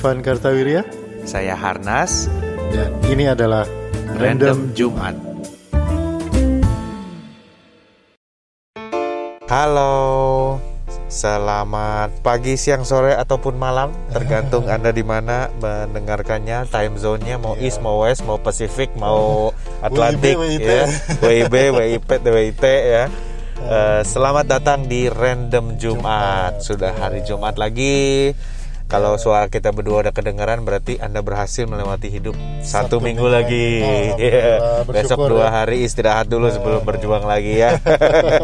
[0.00, 0.82] Saya Irfan Kartawirya
[1.28, 2.24] Saya Harnas,
[2.72, 3.68] dan ini adalah
[4.16, 5.12] Random Jumat.
[9.44, 10.56] Halo,
[11.12, 16.64] selamat pagi, siang, sore ataupun malam, tergantung anda di mana mendengarkannya.
[16.72, 17.68] Time zone-nya mau Iya.
[17.68, 19.52] east, mau west, mau Pacific, mau
[19.84, 20.88] Atlantik, WIB, ya,
[21.20, 23.04] WIB, WIP, WIT ya.
[23.60, 26.56] Eh, selamat datang di Random Jumat.
[26.56, 28.32] Jumat, Sudah hari Jumat lagi.
[28.90, 33.26] Kalau suara kita berdua udah kedengaran berarti Anda berhasil melewati hidup satu, Satu minggu, minggu
[33.30, 33.68] lagi.
[33.78, 34.18] lagi.
[34.18, 34.82] Iya.
[34.82, 35.62] Besok dua ya.
[35.62, 37.78] hari istirahat dulu sebelum berjuang lagi ya.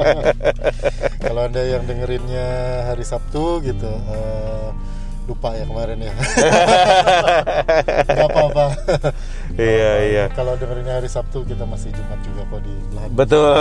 [1.27, 2.47] Kalau anda yang dengerinnya
[2.87, 4.71] hari Sabtu gitu eh,
[5.27, 6.15] lupa ya kemarin ya.
[8.15, 8.67] Gak apa-apa.
[9.59, 10.25] iya iya.
[10.31, 13.11] Kalau dengerinnya hari Sabtu kita masih Jumat juga kok di belahan.
[13.19, 13.55] Betul.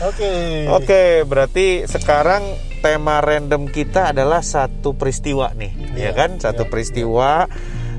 [0.00, 0.32] Oke.
[0.72, 6.36] Oke, berarti sekarang tema random kita adalah satu peristiwa nih, ya Iya, kan?
[6.36, 7.30] Satu iya, peristiwa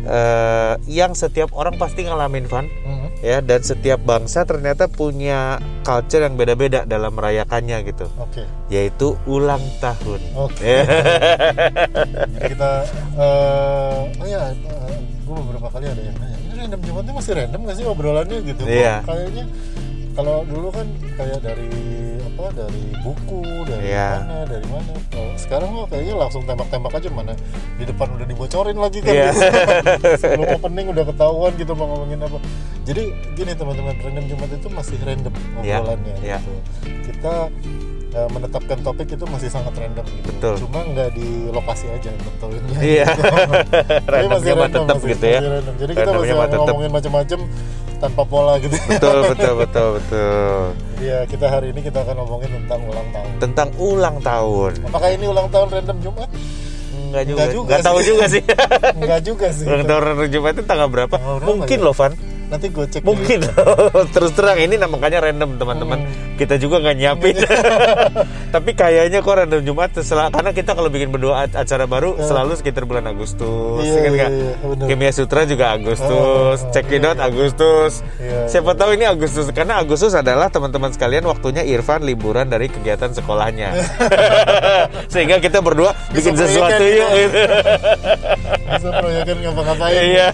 [0.06, 2.70] eh, yang setiap orang pasti ngalamin, Van.
[2.70, 3.08] Mhm.
[3.26, 8.46] Ya, dan setiap bangsa ternyata punya culture yang beda-beda dalam merayakannya gitu, Oke.
[8.70, 10.22] yaitu ulang tahun.
[10.38, 10.62] Oke.
[10.62, 10.86] Ya.
[12.30, 12.72] Jadi kita
[13.18, 14.54] eh oh ya
[15.26, 18.62] gue beberapa kali ada yang nanya ini random Jumatnya masih random gak sih obrolannya gitu
[18.70, 19.02] Iya.
[19.02, 19.46] kayaknya
[20.14, 20.86] kalau dulu kan
[21.18, 21.66] kayak dari
[22.36, 24.10] apa dari buku dari Iya.
[24.20, 27.34] mana dari mana Kalau sekarang kok kayaknya langsung tembak-tembak aja mana
[27.74, 29.40] di depan udah dibocorin lagi kan gitu.
[30.22, 32.38] sebelum opening udah ketahuan gitu mau ngomongin apa
[32.84, 36.38] jadi gini teman-teman random Jumat itu masih random Iya, obrolannya iya.
[36.38, 36.54] gitu
[37.06, 37.34] kita
[38.28, 40.56] menetapkan topik itu masih sangat random gitu Betul.
[40.64, 43.06] cuma nggak di lokasi aja tentuinnya Iya.
[44.12, 45.40] Randomnya masih random, tetap masih- gitu ya.
[45.40, 45.76] masih random.
[45.76, 47.40] jadi kita masih ngomongin macam-macam
[47.96, 50.60] tanpa pola gitu Betul, betul, betul, betul.
[50.96, 53.30] Iya, kita hari ini kita akan ngomongin tentang ulang tahun.
[53.38, 54.72] Tentang ulang tahun.
[54.86, 56.30] Apakah ini ulang tahun random Jumat?
[56.94, 57.40] Enggak juga.
[57.40, 58.44] Enggak juga Enggak tahu juga sih.
[58.94, 59.66] Enggak juga sih.
[59.66, 61.16] ulang tahun random Jumat itu tanggal berapa?
[61.16, 61.86] Tanggal Mungkin ya?
[61.88, 62.12] loh, Van.
[62.46, 63.02] Nanti gue cek.
[63.02, 63.40] Mungkin
[64.16, 66.00] terus terang ini makanya random teman-teman.
[66.06, 66.38] Hmm.
[66.38, 67.36] Kita juga nggak nyiapin.
[68.56, 72.86] Tapi kayaknya kok random Jumat setelah karena kita kalau bikin berdua acara baru selalu sekitar
[72.86, 74.86] bulan Agustus, Iya, ya kan iya, iya.
[74.88, 77.28] Kimia Sutra juga Agustus, Oh, Cekidot iya.
[77.28, 78.06] Agustus.
[78.22, 78.48] Iya.
[78.48, 83.74] Siapa tahu ini Agustus karena Agustus adalah teman-teman sekalian waktunya Irfan liburan dari kegiatan sekolahnya.
[85.14, 87.10] Sehingga kita berdua Bisa bikin sesuatu yuk.
[87.10, 87.40] gitu.
[88.66, 90.00] Bisa proyekan ngapa-ngapain.
[90.00, 90.28] Iya.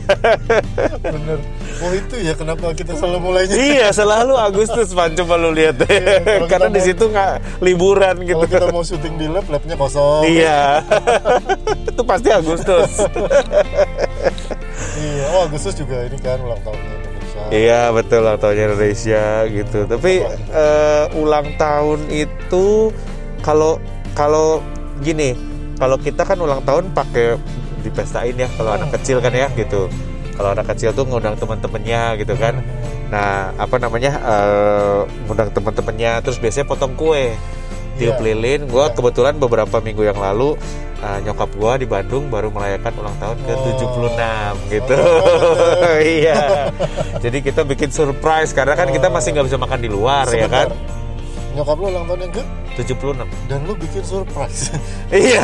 [1.02, 1.40] Bener.
[1.82, 3.56] Oh itu ya kenapa kita selalu mulainya.
[3.56, 5.80] iya, selalu Agustus Pan coba lu lihat.
[5.80, 7.32] kalau Karena kita di situ nggak
[7.62, 8.44] liburan gitu.
[8.46, 10.26] Kalau kita mau syuting di lab, labnya kosong.
[10.26, 10.82] Iya.
[11.92, 12.92] Itu pasti Agustus.
[15.02, 15.26] Iya.
[15.34, 17.42] Oh Agustus juga ini kan ulang tahunnya Indonesia.
[17.50, 19.80] iya, betul ulang tahunnya Indonesia gitu.
[19.90, 20.14] Tapi
[20.52, 22.92] eh, ulang tahun itu
[23.42, 23.82] kalau
[24.14, 24.62] kalau
[25.02, 25.34] gini,
[25.82, 27.40] kalau kita kan ulang tahun pakai
[27.82, 29.90] dipestain ya kalau anak kecil kan ya gitu.
[30.42, 32.66] Kalau anak kecil tuh ngundang teman-temannya gitu kan.
[33.14, 34.18] Nah, apa namanya?
[34.18, 37.38] eh, ngundang teman-temannya terus biasanya potong kue.
[38.02, 38.34] Tiup Iya.
[38.34, 38.66] lilin.
[38.66, 40.58] Gua kebetulan beberapa minggu yang lalu
[40.98, 43.62] eh, nyokap gua di Bandung baru merayakan ulang tahun ke Oh.
[43.70, 44.96] 76 gitu.
[44.98, 45.98] Oh.
[46.18, 46.74] iya.
[47.22, 50.74] Jadi kita bikin surprise karena kan kita masih nggak bisa makan di luar ya Sebentar.
[50.74, 51.01] kan.
[51.52, 52.44] Nyokap lu ulang tahun yang ke
[52.80, 53.28] 76.
[53.46, 54.72] dan lu bikin surprise.
[55.12, 55.44] Iya.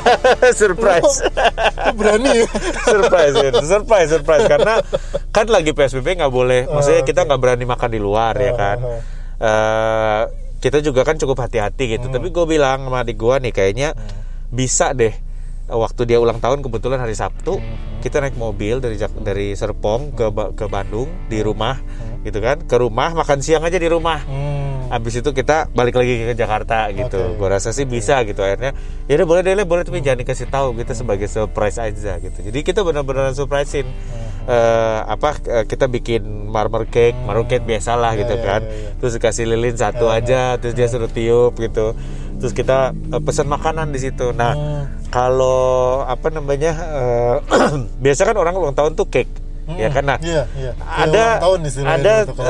[0.56, 1.20] surprise.
[1.84, 2.46] Lu berani ya?
[2.88, 3.50] surprise ya.
[3.60, 4.74] surprise surprise karena
[5.28, 8.56] kan lagi PSBB nggak boleh maksudnya Oh, kita nggak berani makan di luar ya Oh,
[8.56, 8.78] kan.
[9.38, 10.22] Eh,
[10.58, 12.14] kita juga kan cukup hati-hati gitu Hmm.
[12.14, 13.88] tapi gue bilang sama adik gue nih kayaknya
[14.48, 15.10] bisa deh
[15.64, 17.98] waktu dia ulang tahun kebetulan hari Sabtu Hmm.
[17.98, 20.24] kita naik mobil dari dari Serpong ke
[20.54, 22.22] ke Bandung di rumah Hmm.
[22.22, 24.61] gitu kan ke rumah makan siang aja di rumah Hmm.
[24.92, 27.16] Habis itu kita balik lagi ke Jakarta gitu.
[27.16, 27.40] Oke.
[27.40, 28.76] Gue rasa sih bisa gitu akhirnya.
[29.08, 32.38] Ya udah boleh deh, Le, boleh tapi jangan dikasih tahu kita sebagai surprise aja gitu.
[32.44, 33.88] Jadi kita benar-benar surprisein.
[34.42, 38.60] Eh, apa eh, kita bikin marmer cake, marmer cake biasalah gitu iya, kan.
[38.66, 38.90] iya, iya.
[38.98, 41.94] Terus dikasih lilin satu aja, terus dia suruh tiup gitu.
[42.36, 44.34] Terus kita eh, pesan makanan di situ.
[44.34, 44.84] Nah, Hmm.
[45.08, 46.74] kalau apa namanya?
[46.74, 47.36] eh,
[48.04, 49.30] biasa kan orang ulang tahun tuh cake.
[49.78, 50.04] Ya kan?
[50.04, 50.72] Nah Iya, iya.
[50.74, 52.46] Kue ada ulang tahun ada itu dulu.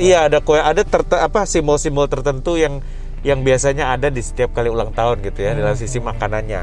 [0.00, 2.80] iya ada kue ada terte- apa simbol-simbol tertentu yang
[3.26, 6.62] yang biasanya ada di setiap kali ulang tahun gitu ya dalam sisi makanannya.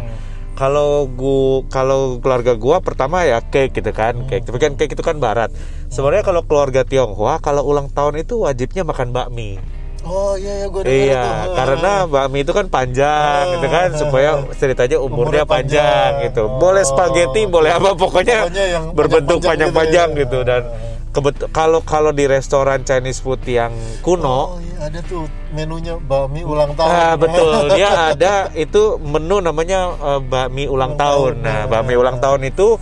[0.56, 4.48] Kalau gua kalau keluarga gua pertama ya cake gitu kan cake.
[4.48, 5.52] Tapi kan cake itu kan barat.
[5.92, 9.60] Sebenarnya kalau keluarga Tionghoa kalau ulang tahun itu wajibnya makan bakmi
[10.06, 11.54] Oh iya ya gue Iya, itu.
[11.54, 16.12] karena bakmi itu kan panjang gitu kan supaya ceritanya umurnya Umurnya panjang, panjang.
[16.30, 16.44] gitu.
[16.46, 16.58] Oh.
[16.58, 20.46] Boleh spaghetti, boleh apa pokoknya, Pokoknya yang berbentuk panjang-panjang panjang-panjang gitu gitu, ya.
[20.46, 20.62] dan
[21.10, 23.72] kebet kalau kalau di restoran Chinese food yang
[24.04, 26.92] kuno Oh iya ada tuh menunya bakmi ulang tahun.
[26.92, 27.72] Ah, betul.
[27.72, 31.34] Dia ada itu menu namanya eh, bakmi ulang Ulang tahun.
[31.40, 31.48] tahun.
[31.48, 32.76] Nah, bakmi ulang tahun itu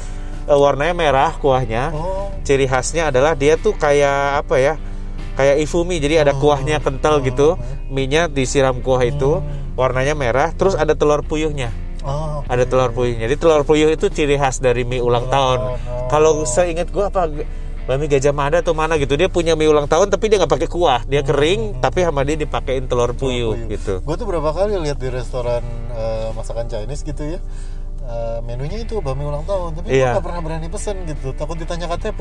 [0.44, 1.94] eh, warnanya merah kuahnya.
[1.94, 2.34] Oh.
[2.42, 4.74] Ciri khasnya adalah dia tuh kayak apa ya?
[5.34, 5.98] Kayak ifumi.
[5.98, 6.40] Jadi ada Oh.
[6.40, 7.58] kuahnya kental gitu.
[7.90, 9.42] Mie-nya disiram kuah itu,
[9.74, 11.74] warnanya merah, terus ada telur puyuhnya.
[12.04, 12.52] Oh, oke.
[12.52, 13.32] Ada telur puyuhnya.
[13.32, 15.60] Jadi telur puyuh itu ciri khas dari mie ulang tahun.
[15.60, 15.78] oh.
[16.12, 17.32] Kalau seingat gua apa
[17.84, 20.70] Bakmi Gajah Mada atau mana gitu dia punya mie ulang tahun tapi dia nggak pakai
[20.72, 25.04] kuah dia kering tapi sama dia dipakein telur puyuh gitu Gue tuh berapa kali lihat
[25.04, 25.60] di restoran
[25.92, 27.44] eh, masakan Chinese gitu ya.
[28.04, 30.12] Eh, menunya itu bakmi ulang tahun, tapi Iya.
[30.12, 32.20] gue gak pernah berani pesen gitu, takut ditanya KTP.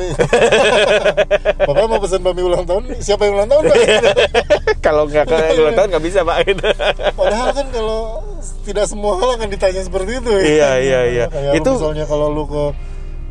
[1.67, 3.63] Bapak mau pesen bakmi ulang tahun, siapa yang ulang tahun?
[3.67, 3.77] Pak?
[4.87, 6.37] kalau nggak kalau yang ulang tahun nggak bisa pak
[7.19, 8.01] Padahal kan kalau
[8.63, 10.31] tidak semua hal akan ditanya seperti itu.
[10.33, 10.43] ya.
[10.43, 11.25] Iya, iya, iya.
[11.29, 12.65] Kayak Itu- misalnya kalau lu ke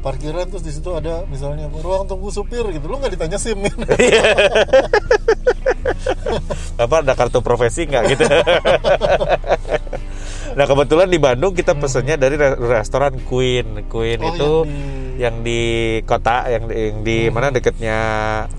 [0.02, 3.78] parkiran terus di situ ada misalnya ruang tunggu supir gitu, lu nggak ditanya sim kan?
[6.74, 8.26] Bapak ada kartu profesi nggak gitu
[10.52, 13.88] nah kebetulan di Bandung kita pesennya dari re- restoran Queen.
[13.88, 14.52] Queen Oh, itu
[15.16, 15.62] yang yang di
[16.02, 17.98] kota yang di, yang di mana deketnya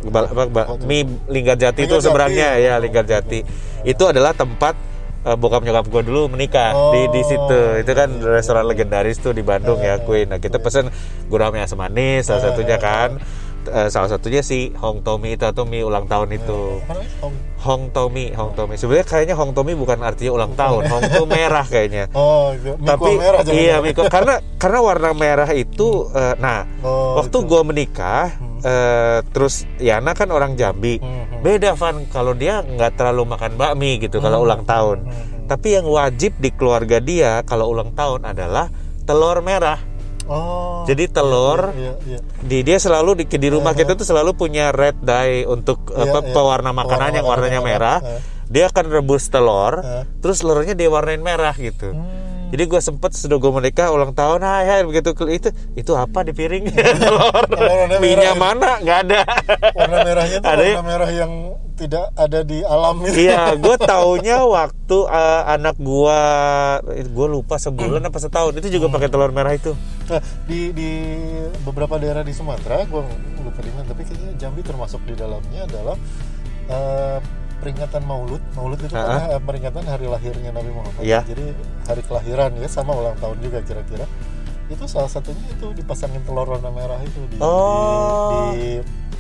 [0.07, 0.85] Bal- apa, Ba- Kota.
[0.85, 2.55] Mi Linggarjati itu seberangnya.
[2.57, 3.41] Ya Linggarjati
[3.83, 4.79] itu adalah tempat
[5.23, 7.61] eh, bokap nyokap gue dulu menikah di di Oh, situ.
[7.83, 10.31] Itu kan iya, restoran legendaris tuh di Bandung ya Queen.
[10.31, 10.87] Nah kita pesen
[11.27, 13.19] gurame asam manis salah satunya kan
[13.65, 17.11] Eh, salah satunya si Hong Tomi itu atau mie ulang tahun itu Apa namanya?
[17.21, 18.75] Hong- Hong Tomi, Hong Tomi.
[18.75, 20.83] Sebenarnya kayaknya Hong Tomi bukan artinya ulang tahun.
[20.85, 22.11] Hong itu merah kayaknya.
[22.11, 27.47] Oh, Tapi merah iya Miko karena karena warna merah itu eh, nah Oh, waktu itu.
[27.47, 30.99] gua menikah eh, terus Yana kan orang Jambi.
[30.99, 31.41] Hmm, hmm.
[31.41, 35.07] Beda Van kalau dia nggak terlalu makan bakmi gitu kalau ulang tahun.
[35.07, 35.47] hmm.
[35.47, 39.79] Tapi yang wajib di keluarga dia kalau ulang tahun adalah telur merah.
[40.33, 40.83] Oh.
[40.83, 42.19] Jadi telur Iya, iya.
[42.41, 46.19] di dia selalu di, di rumah kita tuh selalu punya red dye untuk Iya, apa
[46.21, 46.33] iya.
[46.33, 47.99] pewarna makanan yang Pewarna warnanya makanan, merah.
[48.09, 48.21] eh.
[48.49, 50.05] Dia akan rebus telur, Eh.
[50.19, 51.93] terus telurnya dia warnain merah gitu.
[51.93, 52.49] Hmm.
[52.49, 56.33] Jadi gue sempet sudah gue menikah ulang tahun, hai hai begitu itu itu apa di
[56.33, 56.69] piring
[57.01, 58.37] telur, warna minyak merah.
[58.37, 59.21] mana nggak ada.
[59.73, 60.75] Warna merahnya tuh Ada ya?
[60.75, 61.33] warna merah yang
[61.83, 63.27] tidak ada di alam itu.
[63.27, 66.21] Iya, gue taunya waktu eh, anak gue,
[67.05, 69.75] gue lupa sebulan apa setahun itu juga pakai telur merah itu.
[70.07, 70.91] Nah, di di
[71.61, 73.03] beberapa daerah di Sumatera, gue
[73.39, 75.97] lupa di mana, tapi kayaknya Jambi termasuk di dalamnya adalah
[76.65, 77.19] eh,
[77.59, 78.43] peringatan Maulud.
[78.53, 79.35] Maulud itu kan Ah.
[79.35, 81.03] eh, peringatan hari lahirnya Nabi Muhammad.
[81.03, 81.23] Iya.
[81.27, 81.51] Jadi
[81.85, 84.07] hari kelahiran ya sama ulang tahun juga kira-kira.
[84.67, 88.51] Itu salah satunya itu dipasangin telur warna merah itu di, Oh.
[88.51, 88.71] di, di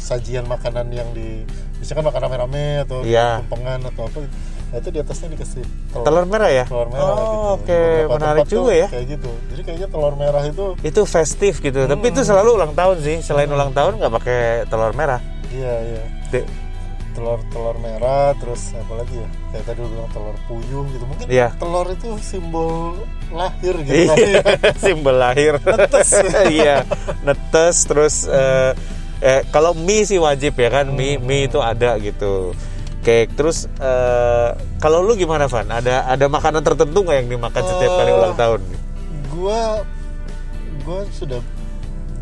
[0.03, 1.47] sajian makanan yang di
[1.79, 3.41] misalkan makanan rame-rame atau Iya.
[3.41, 4.19] tumpengan atau apa
[4.73, 6.65] nah itu di atasnya dikasih telur, Telur merah ya?
[6.65, 7.37] telur merah oh, gitu.
[7.55, 8.87] oke, Beberapa menarik juga ya.
[8.89, 12.97] kayak gitu jadi kayaknya telur merah itu Itu festif gitu, tapi itu selalu ulang tahun
[12.99, 13.17] sih.
[13.21, 15.21] Selain ulang tahun nggak pakai telur merah.
[15.51, 16.03] iya iya
[16.33, 16.49] De-
[17.13, 21.49] telur telur merah terus apa lagi ya kayak tadi bilang telur puyuh gitu mungkin Iya.
[21.55, 22.97] telur itu simbol
[23.29, 24.41] lahir gitu Iya, ya.
[24.89, 25.61] simbol lahir.
[25.61, 26.09] Netes.
[26.49, 26.89] iya,
[27.21, 28.73] netes terus eh,
[29.23, 32.53] eh, kalau mie sih wajib ya kan, mie mie itu ada gitu.
[33.03, 35.67] Cake terus eh, kalau lu gimana Van?
[35.67, 38.61] Ada ada makanan tertentu nggak yang dimakan setiap kali Eh, ulang tahun?
[39.33, 39.83] gua
[40.87, 41.41] gua sudah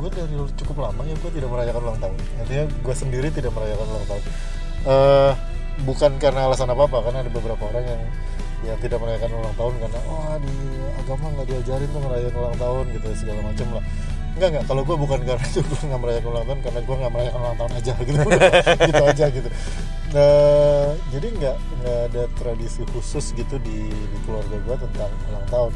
[0.00, 3.86] gua dari cukup lama ya gua tidak merayakan ulang tahun artinya gua sendiri tidak merayakan
[3.92, 4.22] ulang tahun
[4.88, 5.32] eh
[5.84, 8.02] bukan karena alasan apa apa karena ada beberapa orang yang
[8.72, 10.54] yang tidak merayakan ulang tahun karena wah di
[10.96, 13.84] agama nggak diajarin tuh merayakan ulang tahun gitu segala macam lah
[14.40, 14.66] Enggak enggak.
[14.72, 17.58] Kalau gue bukan karena itu gue nggak merayakan ulang tahun karena gue nggak merayakan ulang
[17.60, 18.20] tahun aja gitu.
[18.88, 19.48] Gitu aja gitu.
[20.10, 25.72] Nah, jadi nggak nggak ada tradisi khusus gitu di, di keluarga gue tentang ulang tahun.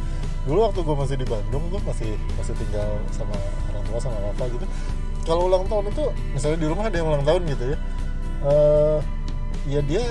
[0.49, 3.37] Dulu waktu gue masih di Bandung gue masih masih tinggal sama
[3.69, 4.67] orang tua sama kakak gitu.
[5.29, 7.79] Kalau ulang tahun itu misalnya di rumah ada yang ulang tahun gitu ya.
[8.49, 8.99] Eh
[9.69, 10.05] ya dia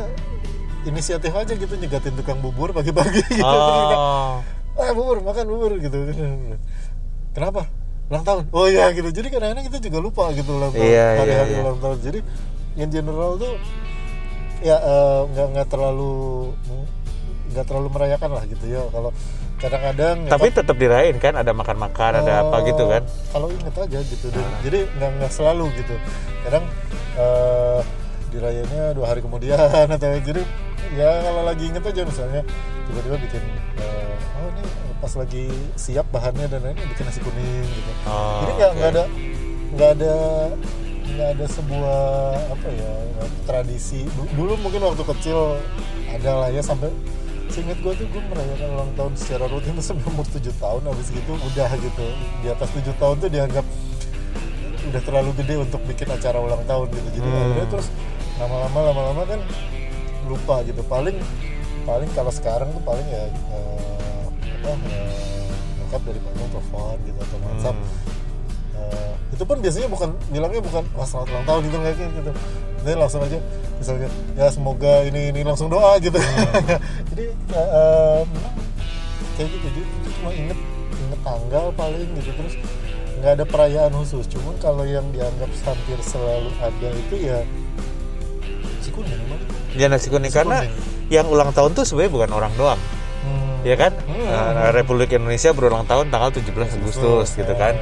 [0.86, 3.42] inisiatif aja gitu nyegatin tukang bubur pagi-pagi gitu.
[3.42, 4.46] Oh,
[4.78, 5.98] ah bubur makan bubur gitu.
[7.34, 7.66] Kenapa
[8.14, 11.20] ulang tahun oh iya gitu jadi kadang-kadang kita juga lupa gitu ulang tahun Iya, iya,
[11.20, 11.62] hari-hari iya.
[11.66, 12.20] ulang tahun jadi
[12.76, 13.54] in general tuh
[14.62, 16.14] ya eh, nggak nggak terlalu
[17.52, 19.10] nggak terlalu merayakan lah gitu ya kalau
[19.58, 21.34] kadang-kadang ya tapi tetap dirayain kan?
[21.34, 23.02] Ada makan-makan, ada apa Eh, gitu kan?
[23.32, 25.96] Kalau inget aja gitu, Dan- jadi nggak nggak selalu gitu.
[26.44, 26.64] Kadang
[27.16, 27.80] eh
[28.28, 29.56] dirayainnya dua hari kemudian
[29.96, 30.42] atau jadi
[30.98, 32.42] ya kalau lagi inget aja misalnya
[32.90, 33.42] tiba-tiba bikin
[33.78, 34.64] eh, oh ini
[35.04, 37.92] pas lagi siap bahannya dan lainnya bikin nasi kuning gitu.
[38.08, 39.04] Oh, jadi nggak nggak ada
[39.74, 40.14] nggak ada
[41.04, 42.00] nggak ada sebuah
[42.50, 42.94] apa ya
[43.44, 44.08] tradisi.
[44.08, 45.60] Du- dulu mungkin waktu kecil
[46.08, 46.88] ada lah ya sampai
[47.52, 51.08] seingat gue tuh gue merayakan ulang tahun secara rutin tuh sampai umur 7 tahun habis
[51.12, 52.06] gitu udah gitu.
[52.40, 53.66] Di atas 7 tahun tuh dianggap
[54.84, 57.40] udah terlalu gede untuk bikin acara ulang tahun gitu jadi Hmm.
[57.40, 57.88] akhirnya terus
[58.36, 59.40] lama-lama lama-lama kan
[60.26, 60.82] lupa gitu.
[60.84, 61.18] Paling
[61.84, 63.93] paling kalau sekarang tuh paling ya eh,
[64.64, 65.52] apa eh,
[65.84, 67.78] nyokap dari mana telepon gitu atau WhatsApp.
[67.78, 67.92] Hmm.
[68.74, 72.32] Eh, itu pun biasanya bukan bilangnya bukan wah selamat ulang tahun gitu kayak gitu.
[72.84, 73.40] Jadi langsung aja
[73.80, 76.18] misalnya ya semoga ini ini langsung doa gitu.
[77.12, 78.22] Jadi eh, eh,
[79.36, 79.68] kayak gitu.
[79.68, 80.60] Jadi itu cuma inget
[80.94, 82.56] inget tanggal paling gitu terus
[83.20, 84.26] nggak ada perayaan khusus.
[84.32, 87.40] Cuman kalau yang dianggap hampir selalu ada itu ya
[88.84, 89.20] si kuning.
[89.76, 90.32] Ya nasi kuning.
[90.32, 90.68] Karena
[91.08, 92.93] yang ulang tahun tuh sebenarnya bukan orang doang, Hmm.
[93.64, 93.92] Ya kan?
[94.04, 94.24] Hmm.
[94.24, 97.76] Eh, Republik Indonesia berulang tahun tanggal 17 Agustus gitu kan.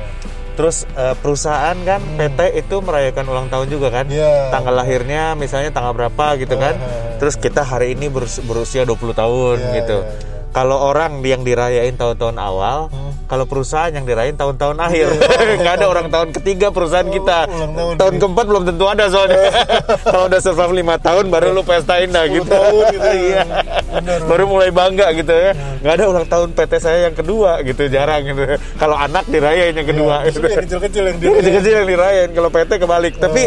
[0.52, 4.06] Terus eh, perusahaan kan PT itu merayakan ulang tahun juga kan?
[4.06, 4.16] Hmm.
[4.16, 4.50] Iya.
[4.50, 6.76] Tanggal lahirnya misalnya tanggal berapa gitu kan?
[6.76, 9.98] Eh, Terus kita hari ini berus- berusia 20 tahun Iya, gitu.
[10.00, 10.30] iya, iya.
[10.52, 13.11] Kalau orang yang dirayain tahun-tahun awal, Hmm.
[13.32, 15.08] Kalau perusahaan yang dirayain tahun-tahun akhir,
[15.64, 17.40] nggak ada orang tahun ketiga perusahaan Oh, kita.
[17.48, 17.96] tahun.
[17.96, 19.48] tahun keempat belum tentu ada soalnya.
[20.12, 22.52] Kalau udah survive lima tahun baru lu pestain dah 10 gitu.
[22.92, 23.08] gitu.
[23.08, 23.44] Iya.
[23.92, 24.20] Benar.
[24.28, 25.52] baru mulai bangga gitu ya.
[25.80, 28.44] Nggak ada ulang tahun PT saya yang kedua gitu, jarang gitu.
[28.76, 30.28] Kalau anak dirayain yang kedua.
[30.28, 30.48] Ya, gitu.
[30.52, 33.14] yang kecil-kecil yang Dia di kecil-kecil yang dirayain kalau PT kebalik.
[33.16, 33.44] Tapi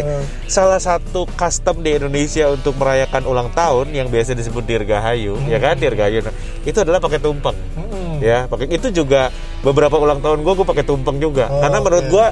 [0.49, 5.77] salah satu custom di Indonesia untuk merayakan ulang tahun yang biasa disebut dirgahayu, ya kan
[5.77, 6.25] dirgahayu.
[6.65, 7.57] Itu adalah pakai tumpeng.
[8.17, 8.25] Mm-mm.
[8.25, 11.51] Ya, pakai itu juga beberapa ulang tahun gue gue pakai tumpeng juga.
[11.51, 12.27] Oh, Karena menurut gue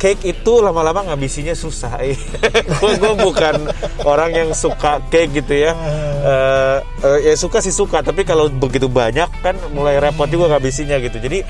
[0.00, 2.00] cake itu lama-lama ngabisinya susah.
[2.80, 3.68] gue gue bukan
[4.08, 5.76] orang yang suka cake gitu ya.
[6.24, 10.96] Eh, eh, ya suka sih suka, tapi kalau begitu banyak kan mulai repot juga ngabisinya
[11.04, 11.20] gitu.
[11.20, 11.44] Jadi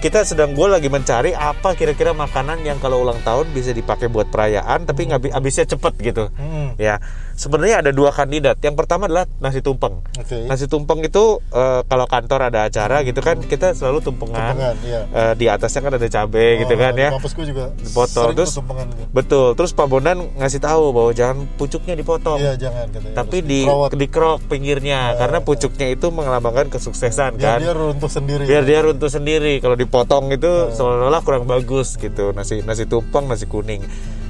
[0.00, 4.26] kita sedang gue lagi mencari apa kira-kira makanan yang kalau ulang tahun bisa dipakai buat
[4.26, 6.76] perayaan tapi nggak bi- habisnya cepet gitu Mm.
[6.76, 6.96] ya
[7.34, 10.44] sebenarnya ada dua kandidat yang pertama adalah nasi tumpeng Oke.
[10.46, 15.00] nasi tumpeng itu eh, kalau kantor ada acara gitu kan kita selalu tumpengan, Tumpengan, iya.
[15.06, 18.56] Eh, di atasnya kan ada cabai gitu Oh, kan di ya kampusku juga sering terus-
[18.56, 19.04] gitu.
[19.10, 23.14] betul terus Pak Bondan ngasih tahu bahwa jangan pucuknya dipotong Iya jangan katanya.
[23.14, 23.90] tapi Terus di dikerowot.
[23.94, 28.42] dikerok pinggirnya karena pucuknya itu melambangkan kesuksesan biar kan dia runtuh sendiri.
[28.46, 33.50] biar dia runtuh sendiri kalau dipotong itu seolah-olah kurang bagus gitu nasi nasi tumpeng nasi
[33.50, 33.82] kuning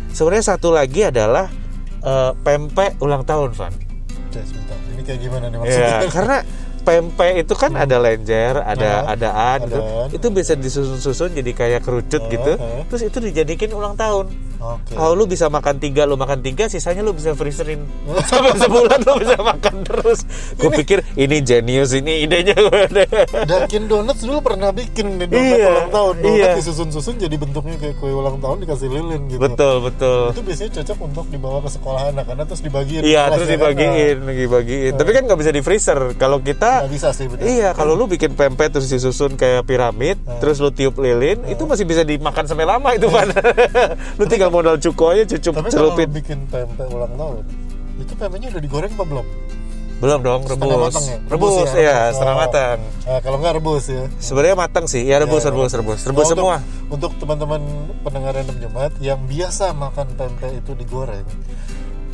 [0.08, 1.52] sebenarnya satu lagi adalah
[2.00, 3.90] eh, pempek ulang tahun Van
[4.32, 4.78] sebentar.
[4.94, 6.08] Ini kayak gimana nih ya maksudnya?
[6.08, 6.36] karena
[6.80, 9.76] pempek itu kan ada lenjer ada Ah, adaan gitu.
[9.76, 10.06] adaan.
[10.10, 12.52] itu bisa disusun-susun jadi kayak kerucut Ah, gitu
[12.86, 14.26] terus itu dijadikan ulang tahun
[14.58, 14.92] Oke.
[14.92, 17.80] kalau lu bisa makan tiga lu makan tiga sisanya lu bisa freezerin
[18.28, 22.52] sampai sebulan lu bisa makan terus gue pikir ini jenius ini idenya
[23.50, 26.14] Dunkin Donuts dulu pernah bikin nih donat Iya, ulang tahun.
[26.20, 26.52] Donat iya.
[26.56, 29.40] disusun-susun jadi bentuknya kayak kue ulang tahun dikasih lilin gitu.
[29.40, 33.02] betul betul Itu biasanya cocok untuk dibawa ke sekolah anak karena terus dibagiin.
[33.02, 34.92] Iya terus dibagiin, dibagiin.
[34.94, 35.98] Tapi kan nggak bisa di freezer.
[36.14, 36.46] Kalau Nah,
[36.78, 37.44] nggak bisa sih betul.
[37.44, 41.82] iya kalau lu bikin pempek terus disusun kayak piramid, terus lu tiup lilin, itu masih
[41.82, 43.26] bisa dimakan sampai lama itu kan.
[44.18, 46.08] lu tinggal modal cuko aja cucup Tapi celupin.
[46.10, 47.42] bikin pempek ulang tahun,
[47.98, 49.26] itu pempeknya udah digoreng apa belum?
[50.00, 50.80] Belum dong, Setengah rebus.
[50.88, 51.16] matang ya?
[51.20, 51.82] Rebus, Rebus ya?
[51.82, 52.08] ya, Oh.
[52.10, 52.78] setengah matang.
[53.04, 54.02] Nah, kalau nggak rebus ya.
[54.16, 55.52] Sebenarnya matang sih, ya rebus, Ya.
[55.52, 56.56] rebus, rebus, rebus Oh, semua.
[56.88, 57.60] Untuk, untuk teman-teman
[58.00, 61.28] pendengar random Jumat yang biasa makan pempek itu digoreng,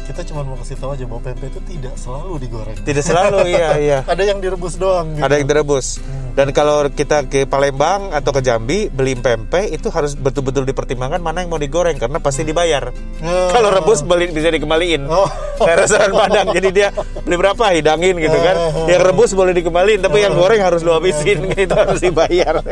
[0.06, 2.78] kita cuma mau kasih tahu aja bahwa pempek itu tidak selalu digoreng.
[2.78, 3.98] Tidak selalu, iya, iya.
[4.06, 5.18] Ada yang direbus doang.
[5.18, 5.24] Gitu.
[5.26, 5.98] Ada yang direbus.
[6.36, 11.42] Dan kalau kita ke Palembang atau ke Jambi beli pempek itu harus betul-betul dipertimbangkan mana
[11.42, 12.92] yang mau digoreng karena pasti dibayar.
[13.24, 13.48] Oh.
[13.50, 15.08] Kalau rebus beli bisa dikembaliin.
[15.08, 15.26] Oh.
[15.56, 16.52] Kayak restoran Padang.
[16.52, 16.92] Jadi dia
[17.24, 18.56] beli berapa hidangin gitu kan.
[18.84, 22.60] Yang rebus boleh dikembaliin tapi yang goreng harus lu habisin itu harus dibayar.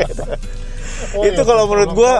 [1.14, 2.14] Oh, itu iya, kalau menurut gua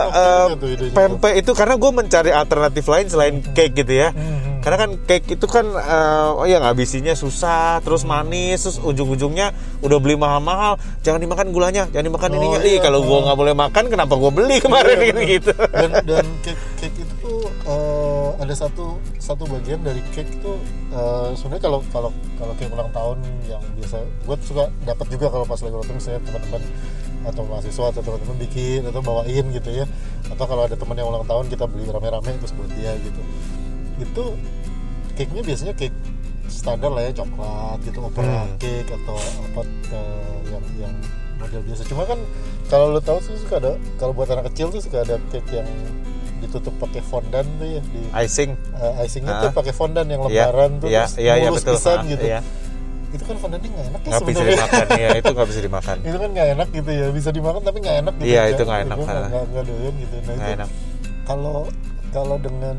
[0.55, 0.95] oke eh, idenya.
[0.95, 4.15] pempek itu karena gue mencari alternatif lain selain cake gitu ya.
[4.15, 4.54] Hmm.
[4.65, 9.53] Karena kan cake itu kan eh, oh ya ngabisinya susah, terus manis, terus ujung-ujungnya
[9.85, 12.59] udah beli mahal-mahal, jangan dimakan gulanya, jangan dimakan Oh, ininya.
[12.65, 12.73] iya.
[12.73, 15.53] Ih, kalau gua nggak boleh makan, kenapa gua beli kemarin gitu?
[15.69, 20.53] dan dan cake cake itu tuh eh, ada satu satu bagian dari cake itu
[20.91, 25.45] eh, sebenarnya kalau kalau kalau cake ulang tahun yang biasa gue suka dapat juga kalau
[25.45, 26.63] pas lagi ulang tahun misalnya teman-teman
[27.25, 29.85] atau mahasiswa atau teman-teman bikin atau bawain gitu ya
[30.29, 33.21] atau kalau ada teman yang ulang tahun kita beli rame-rame terus buat dia gitu
[33.97, 34.25] itu
[35.15, 35.97] cake nya biasanya cake
[36.47, 38.57] standar lah ya coklat gitu opera Hmm.
[38.57, 39.61] cake atau apa
[39.91, 40.95] eh, yang yang
[41.37, 42.19] model biasa cuma kan
[42.67, 45.69] kalau lo tahu tuh suka ada kalau buat anak kecil tuh suka ada cake yang
[46.37, 48.53] ditutup pakai fondant tuh ya di Icing.
[48.53, 49.43] eh, icingnya Ah.
[49.43, 51.75] tuh pakai fondant yang Iya, lembaran tuh iya, terus iya, iya, mulus betul.
[51.75, 52.41] pisan Ah, gitu iya.
[53.09, 55.97] itu kan fondannya nggak enak ya Nggak bisa dimakan, ya itu nggak bisa dimakan.
[56.05, 58.51] itu kan nggak enak gitu ya bisa dimakan tapi nggak enak gitu Iya, aja.
[58.51, 59.27] itu nggak enak, ah.
[59.47, 60.71] nggak doyan gitu nah Nggak itu enak.
[61.25, 61.59] kalau
[62.15, 62.79] kalau dengan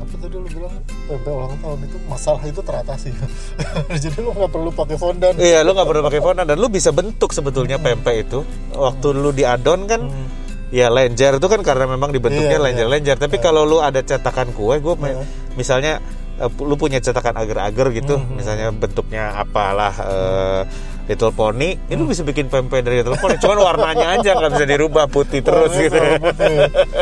[0.00, 0.72] apa tadi lu bilang
[1.04, 3.12] pempek ulang tahun itu masalah itu teratasi
[4.02, 6.88] jadi lu nggak perlu pakai fondant Iya, lu nggak perlu pakai fondant dan lu bisa
[6.90, 8.40] bentuk sebetulnya pempek itu.
[8.72, 10.26] Waktu lu diadon kan Hmm.
[10.70, 13.18] Ya lenjer itu kan karena memang dibentuknya Iya, lenjer-lenjer.
[13.18, 15.26] Tapi kalau lu ada cetakan kue, gue Iya.
[15.52, 15.98] misalnya
[16.38, 18.38] eh, lu punya cetakan agar-agar gitu, Hmm.
[18.38, 20.62] misalnya bentuknya apalah eh,
[21.06, 21.92] Little Pony, Hmm.
[21.92, 23.34] itu bisa bikin pempek dari Little Pony.
[23.36, 25.98] Cuman warnanya aja nggak bisa dirubah putih terus Warnanya gitu.
[26.20, 26.56] putih.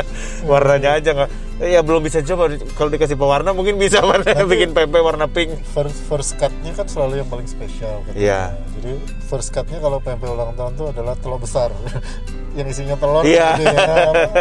[0.51, 1.31] warnanya aja nggak.
[1.59, 2.49] Ya belum bisa coba.
[2.73, 5.59] Kalau dikasih pewarna mungkin bisa warna bikin pempek warna pink.
[5.69, 8.15] first first cutnya kan selalu yang paling spesial kan.
[8.15, 8.55] Iya.
[8.79, 8.93] Jadi
[9.25, 11.75] first cutnya kalau pempek ulang tahun tuh adalah telur besar,
[12.59, 13.27] yang isinya telur.
[13.27, 13.49] Iya.
[13.57, 13.97] gitu ya.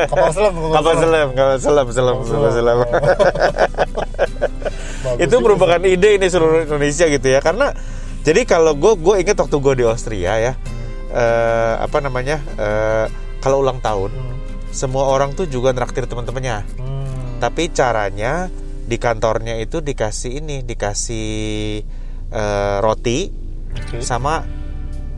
[0.06, 0.54] Kapal selam.
[0.70, 2.78] Kapal selam, kapal selam, selam, kapal selam.
[4.98, 7.72] Bagus itu merupakan ide ini seluruh Indonesia gitu ya karena
[8.27, 10.53] jadi kalau gue gue ingat waktu gue di Austria ya
[11.15, 13.05] eh, apa namanya eh,
[13.39, 14.12] kalau ulang tahun.
[14.12, 14.36] Hmm.
[14.67, 17.39] semua orang tuh juga nraktir teman-temannya Hmm.
[17.39, 18.51] tapi caranya
[18.84, 21.31] di kantornya itu dikasih ini dikasih
[22.29, 23.31] eh, roti
[23.72, 24.03] Oke.
[24.03, 24.43] sama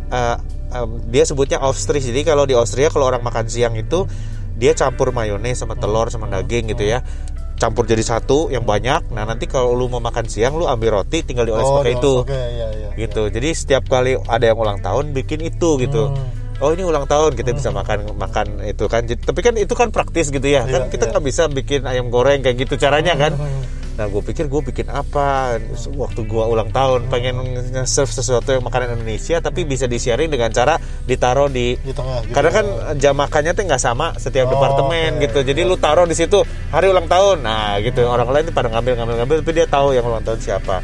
[0.09, 0.37] eh,
[0.69, 4.05] em, dia sebutnya Aufstrich jadi kalau di Austria kalau orang makan siang itu
[4.59, 7.01] dia campur mayones sama telur sama daging gitu ya
[7.59, 9.11] campur jadi satu yang banyak.
[9.11, 11.99] Nah nanti kalau lu mau makan siang lu ambil roti tinggal dioles Oh, pakai no,
[11.99, 12.13] itu.
[12.23, 12.89] Oke, iya, iya.
[12.95, 13.27] gitu.
[13.27, 16.09] Jadi setiap kali ada yang ulang tahun bikin itu gitu.
[16.09, 16.39] Hmm.
[16.59, 19.07] oh ini ulang tahun kita bisa makan makan itu kan.
[19.07, 20.67] Jadi- tapi kan itu kan praktis gitu ya.
[20.67, 23.35] Kan Iya, kita nggak bisa bikin ayam goreng kayak gitu caranya kan.
[23.35, 23.78] Hmm.
[23.99, 25.59] Nah gue pikir gue bikin apa?
[25.91, 27.35] Waktu gue ulang tahun pengen
[27.75, 32.31] nge-serve sesuatu yang makanan Indonesia tapi bisa disiarin dengan cara ditaruh di Di tengah gitu.
[32.31, 32.65] karena kan
[32.95, 35.27] jam makannya tuh nggak sama setiap Oh, departemen oke.
[35.27, 35.39] gitu.
[35.43, 36.39] Jadi lu taruh di situ
[36.71, 37.43] hari ulang tahun.
[37.43, 38.07] Nah gitu.
[38.07, 40.79] Orang lain tuh pada ngambil ngambil ngambil tapi dia tahu yang ulang tahun siapa.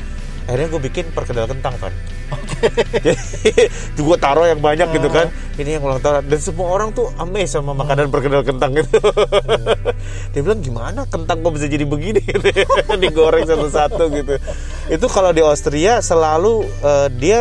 [0.46, 1.96] Akhirnya gue bikin perkedel kentang kan
[4.06, 5.28] gue taruh yang banyak gitu kan.
[5.56, 6.28] Ini yang ulang tahun.
[6.28, 9.00] Dan semua orang tuh amazed sama makanan perkedel kentang gitu
[10.34, 12.22] dia bilang gimana kentang kok bisa jadi begini?
[13.02, 14.34] Digoreng satu-satu gitu.
[14.92, 17.40] Itu kalau di Austria selalu eh, dia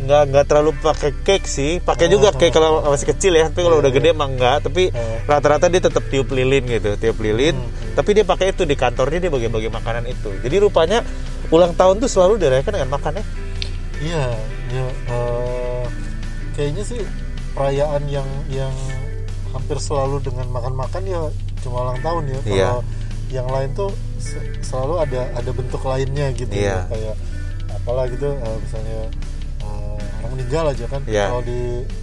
[0.00, 1.78] nggak nggak terlalu pakai cake sih.
[1.84, 3.52] Pakai juga cake kalau masih kecil ya.
[3.52, 4.88] Tapi kalau udah gede emang enggak tapi
[5.28, 7.56] rata-rata dia tetap tiup lilin gitu tiup lilin.
[7.92, 10.32] Tapi dia pakai itu di kantornya dia bagi-bagi makanan itu.
[10.40, 11.04] Jadi rupanya
[11.50, 13.24] ulang tahun tuh selalu dirayakan dengan makan ya
[14.00, 14.24] Iya,
[14.70, 15.84] ya, eh,
[16.52, 17.00] kayaknya sih
[17.52, 18.72] perayaan yang yang
[19.50, 21.20] hampir selalu dengan makan-makan ya
[21.60, 22.38] cuma ulang tahun ya.
[22.40, 22.70] Kalau Iya.
[23.30, 26.86] yang lain tuh se- selalu ada ada bentuk lainnya gitu Iya.
[26.86, 27.16] ya kayak
[27.70, 28.98] apalah gitu eh, misalnya
[29.60, 31.02] eh, orang meninggal aja kan.
[31.04, 31.24] Iya.
[31.28, 31.60] Kalau di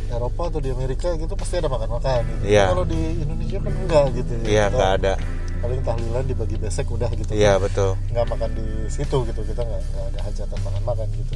[0.08, 2.44] Eropa atau di Amerika gitu pasti ada makan-makan gitu.
[2.46, 2.64] Iya.
[2.70, 4.32] Kalau di Indonesia kan enggak gitu.
[4.46, 5.14] iya Kita nggak ada
[5.58, 7.34] Paling tahlilan dibagi besek udah gitu.
[7.34, 11.34] iya betul nggak makan di situ gitu kita nggak nggak ada hajatan makan-makan gitu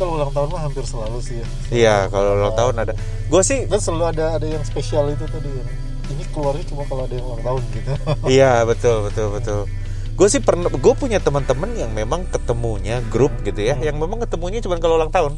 [0.00, 1.46] kalau ulang tahun mah hampir selalu sih ya.
[1.68, 2.92] Iya kalau ulang tahun ada.
[3.28, 5.52] Gue sih dan selalu ada ada yang spesial itu tadi
[6.10, 7.90] ini keluarnya cuma kalau ada yang ulang tahun gitu.
[8.40, 9.60] Iya betul betul betul.
[10.16, 14.60] Gue sih pernah, gue punya teman-teman yang memang ketemunya grup gitu ya, yang memang ketemunya
[14.60, 15.36] cuma kalau ulang tahun.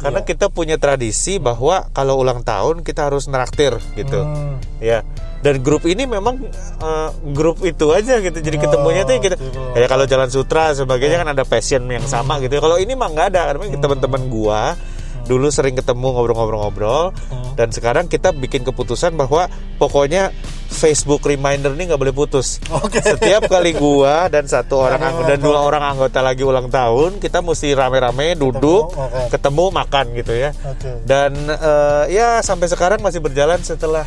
[0.00, 0.28] Karena Iya.
[0.32, 4.56] kita punya tradisi bahwa kalau ulang tahun kita harus neraktir gitu, Hmm.
[4.80, 5.04] ya.
[5.40, 6.40] Dan grup ini memang
[6.80, 8.40] eh, grup itu aja gitu.
[8.40, 9.36] Jadi Oh, ketemunya tuh gitu.
[9.36, 9.60] gitu.
[9.72, 12.56] Ya kalau jalan sutra sebagainya kan ada passion yang sama gitu.
[12.56, 13.52] Kalau ini mah nggak ada.
[13.52, 14.76] Karena teman-teman gua
[15.22, 17.54] dulu sering ketemu ngobrol-ngobrol-ngobrol Hmm.
[17.54, 20.34] dan sekarang kita bikin keputusan bahwa pokoknya
[20.70, 22.62] Facebook reminder ini nggak boleh putus.
[22.70, 23.02] Oke.
[23.02, 26.68] Setiap kali gua dan satu orang Ada anggo- ulang dan dua orang anggota lagi ulang
[26.70, 29.28] tahun, kita mesti rame-rame duduk, makan.
[29.28, 30.50] ketemu makan gitu ya.
[30.56, 34.06] oke Dan eh, ya sampai sekarang masih berjalan setelah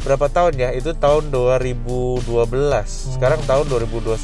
[0.00, 0.70] berapa tahun ya?
[0.70, 2.22] Itu tahun 2012.
[3.18, 4.16] Sekarang tahun 2020.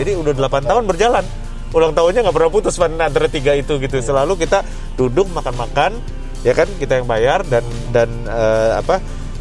[0.00, 1.24] Jadi udah 8 tahun berjalan.
[1.70, 3.98] Ulang tahunnya nggak pernah putus Van, antara tiga itu gitu.
[3.98, 4.62] Selalu kita
[4.94, 5.98] duduk makan-makan,
[6.42, 8.98] ya kan kita yang bayar dan dan eh, apa?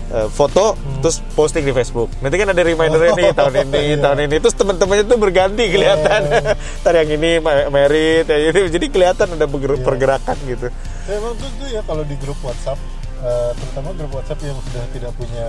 [0.10, 2.10] Eh, foto terus posting di Facebook.
[2.20, 4.36] Nanti kan ada reminder ini tahun ini, tahun ini.
[4.38, 6.22] Terus teman-temannya tuh berganti kelihatan.
[6.82, 8.60] Ntar yang ini ma- merit, yang ini.
[8.68, 10.68] Jadi kelihatan ada berger- pergerakan gitu.
[11.06, 12.78] ya, emang tuh, tuh ya kalau di grup WhatsApp
[13.20, 15.46] eh, terutama grup WhatsApp yang sudah tidak punya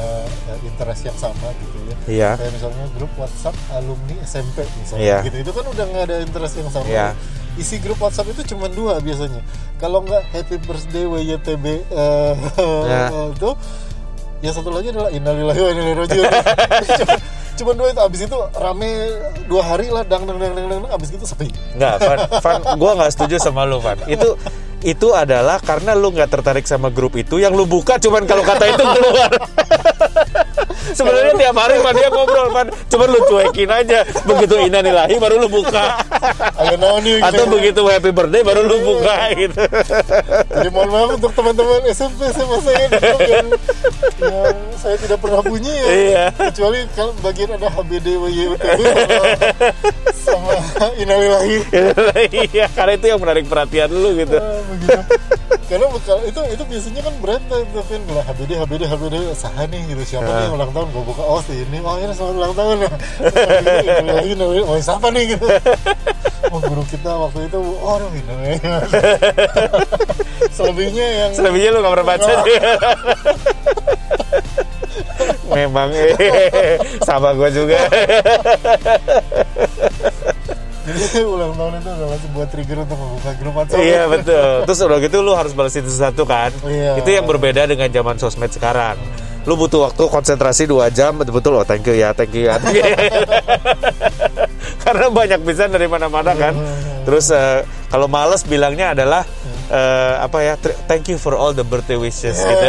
[0.49, 2.31] eh, interest yang sama gitu ya Iya.
[2.35, 5.18] kayak misalnya grup WhatsApp alumni SMP misalnya Iya.
[5.23, 7.09] gitu itu kan udah nggak ada interest yang sama Iya.
[7.55, 9.44] isi grup WhatsApp itu cuma dua biasanya
[9.77, 12.35] kalau nggak happy birthday WYTB eh,
[12.88, 13.07] Ya.
[13.37, 13.51] itu
[14.40, 16.24] yang satu lagi adalah innalillahi wa inna ilaihi rajiun
[17.00, 17.14] cuma,
[17.61, 18.90] cuma dua itu abis itu rame
[19.44, 22.90] dua hari lah dang dang dang dang dang abis itu sepi Nggak, Van, Van gue
[22.96, 23.96] nggak setuju sama lu, Van.
[24.09, 24.37] Itu
[24.81, 28.64] itu adalah karena lu nggak tertarik sama grup itu yang lu buka cuman kalau kata
[28.64, 29.31] itu keluar.
[30.97, 32.66] Sebenarnya tiap hari Van dia ngobrol, Van.
[32.90, 34.05] Cuman lu cuekin aja.
[34.25, 36.01] Begitu inanilahi baru lu buka.
[37.01, 37.55] nih Atau gitu.
[37.57, 39.62] begitu happy birthday baru lu buka gitu.
[40.51, 42.93] Jadi mohon maaf untuk teman-teman SMP SMA saya yang,
[44.21, 45.87] yang saya tidak pernah bunyi ya.
[45.88, 46.25] Iya.
[46.51, 48.81] Kecuali kalau bagian ada HBD WYUTB
[50.12, 51.57] sama, sama Innalillahi.
[52.31, 54.37] Iya, karena itu yang menarik perhatian lu gitu.
[54.37, 55.01] Ah, begitu.
[55.70, 55.87] Karena
[56.26, 60.02] itu itu biasanya kan berantai tuh kan bilang HBD HBD HBD saha nih gitu.
[60.02, 60.90] Siapa nih yang ulang tahun?
[60.90, 61.78] Gue buka oh si ini.
[61.87, 62.90] Oh ini selamat ulang tahun ya.
[64.02, 65.46] Lagi namanya oh siapa nih gitu.
[66.50, 68.83] Oh guru kita waktu itu oh ini namanya
[70.59, 72.30] selebihnya yang Selebihnya lu gak pernah baca.
[72.42, 72.61] Nih.
[75.54, 77.78] Memang eh, sama gue juga.
[81.35, 84.53] ulang tahun itu adalah sebuah trigger untuk membuka grup WhatsApp iya betul.
[84.64, 86.51] Terus udah gitu lu harus balas itu satu kan.
[86.62, 86.99] Iya.
[86.99, 88.94] Itu yang berbeda dengan zaman sosmed sekarang.
[89.49, 92.61] Lu butuh waktu konsentrasi dua jam betul-betul oh thank you ya thank you ya.
[92.61, 92.92] thank you.
[94.81, 96.55] Karena banyak bisa dari mana-mana kan.
[97.05, 99.25] Terus eh, kalau males bilangnya adalah
[99.73, 102.66] eh, apa ya thank you for all the birthday wishes gitu.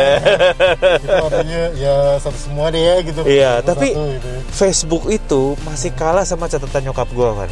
[1.04, 4.40] itu artinya ya satu semua deh ya gitu Iya, Satu, tapi gitu ya.
[4.50, 7.52] Facebook itu masih kalah sama catatan nyokap gua kan.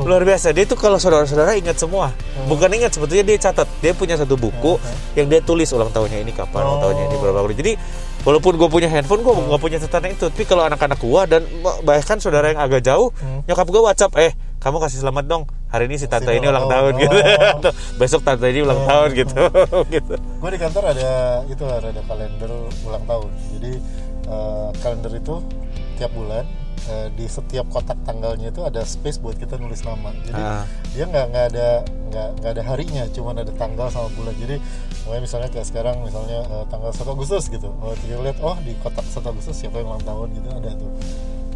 [0.00, 2.16] Luar biasa, dia tuh kalau saudara-saudara ingat semua.
[2.48, 3.68] Bukan ingat, sebetulnya dia catat.
[3.84, 4.80] Dia punya satu buku
[5.12, 7.54] yang dia tulis ulang tahunnya ini kapan, ulang tahunnya ini berapa kali.
[7.60, 7.72] Jadi
[8.24, 10.32] walaupun gue punya handphone, gue nggak punya catatan itu.
[10.32, 11.44] Tapi kalau anak-anak gua dan
[11.84, 13.12] bahkan saudara yang agak jauh,
[13.44, 14.32] nyokap gua WhatsApp, eh
[14.64, 15.44] kamu kasih selamat dong.
[15.68, 17.16] Hari ini si tante ini ulang tahun gitu.
[17.16, 17.52] Oh.
[17.60, 19.36] Atau Besok tante ini ulang tahun gitu.
[20.00, 20.14] gitu.
[20.16, 21.10] gue di kantor ada
[21.48, 22.50] itu ada kalender
[22.88, 23.72] ulang tahun jadi
[24.26, 25.34] eh, kalender itu
[26.00, 26.44] tiap bulan
[26.82, 30.10] eh, di setiap kotak tanggalnya itu ada space buat kita nulis nama.
[30.22, 30.64] Jadi Ah.
[30.90, 31.68] dia nggak nggak ada
[32.08, 34.34] nggak nggak ada harinya cuman ada tanggal sama bulan.
[34.34, 34.56] Jadi
[35.14, 37.70] misalnya kayak sekarang misalnya eh, tanggal 1 Agustus gitu.
[37.78, 40.90] Oh tinggal lihat oh di kotak 1 Agustus siapa yang ulang tahun gitu ada tuh.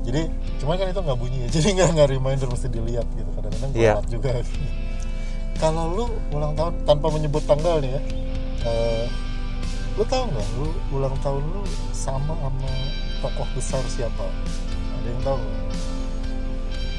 [0.02, 0.22] Jadi
[0.58, 1.48] cuman kan itu nggak bunyi ya.
[1.56, 3.30] Jadi nggak nggak reminder mesti dilihat gitu.
[3.32, 3.94] Kadang-kadang gue Iya.
[4.06, 4.30] juga.
[5.56, 8.00] Kalau lu ulang tahun tanpa menyebut tanggal nih ya
[8.62, 9.04] eh,
[9.96, 12.68] lu tahu nggak lu ulang tahun lu sama sama
[13.18, 14.26] tokoh besar siapa
[15.06, 15.38] ada yang tahu.
[15.38, 15.66] Nggak?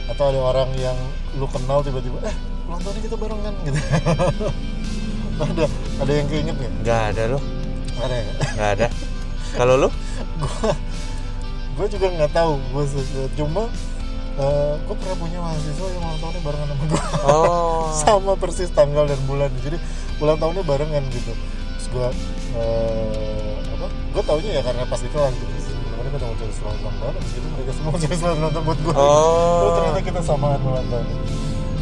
[0.07, 0.95] atau ada orang yang
[1.35, 3.79] lu kenal tiba-tiba eh ulang tahunnya kita barengan gitu.
[5.37, 5.69] Ada
[6.01, 6.73] ada yang keinget nggak?
[6.81, 7.43] Gak ada loh,
[8.01, 8.33] ada ya?
[8.57, 8.87] Nggak ada.
[9.53, 9.89] Kalau lu?
[10.41, 10.69] gue
[11.77, 12.57] gue juga nggak tahu.
[12.73, 12.83] Gue
[13.37, 13.69] cuma
[14.81, 17.85] gue pernah punya mahasiswa yang ulang tahunnya barengan sama gue Oh.
[18.01, 19.53] sama persis tanggal dan bulan.
[19.61, 19.77] Jadi
[20.17, 21.37] ulang tahunnya barengan gitu.
[21.77, 22.07] Terus gue
[23.77, 25.56] apa gue taunya ya karena pas itu lagi gitu
[26.07, 28.65] mereka udah mau jadi selamat ulang tahun abis itu mereka semua jadi selamat ulang tahun
[28.65, 29.73] buat gue Oh.
[29.75, 31.05] ternyata kita samaan ulang tahun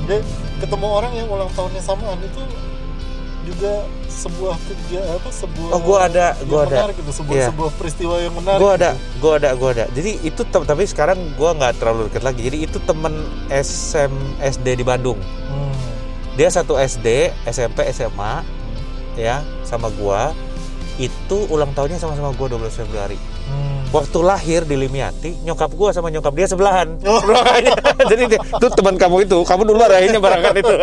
[0.05, 0.21] jadi
[0.57, 2.41] ketemu orang yang ulang tahunnya samaan itu
[3.45, 3.73] juga
[4.09, 6.77] sebuah kerja apa sebuah Oh, gua ada, gua ada.
[6.81, 7.47] menarik gitu sebuah Iya.
[7.53, 9.05] sebuah peristiwa yang menarik gue ada, gitu.
[9.21, 9.85] gue ada, gue ada.
[9.93, 12.41] Jadi itu tapi sekarang gue nggak terlalu dekat lagi.
[12.41, 13.13] Jadi itu temen
[13.45, 14.09] SM
[14.41, 15.21] SD di Bandung.
[15.45, 15.77] Hmm.
[16.33, 18.41] Dia satu SD, SMP, SMA,
[19.13, 20.21] ya sama gue.
[21.05, 23.19] Itu ulang tahunnya sama-sama gue 12 Februari.
[23.95, 26.88] Waktu lahir di Limiati, nyokap gue sama nyokap dia sebelahan.
[27.05, 27.21] Oh.
[28.12, 30.75] Jadi dia, tuh teman kamu itu, kamu dulu marahinnya barengan itu.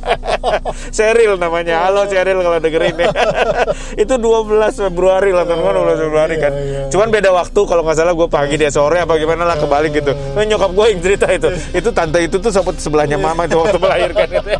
[0.96, 1.84] Cheryl namanya.
[1.84, 3.10] Halo Cheryl kalau dengerin ya.
[4.02, 4.48] itu 12
[4.88, 6.52] Februari lah teman 12 Februari kan.
[6.54, 6.80] Iya, iya.
[6.88, 10.14] Cuman beda waktu kalau nggak salah gue pagi dia sore apa gimana lah kebalik gitu.
[10.14, 11.48] Nah, nyokap gue yang cerita itu.
[11.74, 14.50] Itu tante itu tuh sempat sebelahnya mama itu waktu melahirkan itu.